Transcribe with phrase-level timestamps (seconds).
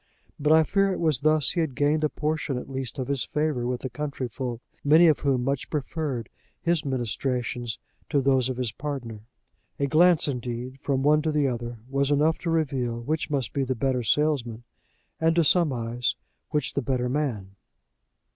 [0.39, 3.23] But I fear it was thus he had gained a portion at least of his
[3.23, 6.27] favor with the country folk, many of whom much preferred
[6.59, 7.77] his ministrations
[8.09, 9.19] to those of his partner.
[9.79, 13.53] A glance, indeed, from the one to the other, was enough to reveal which must
[13.53, 14.63] be the better salesman
[15.19, 16.15] and to some eyes
[16.49, 17.51] which the better man.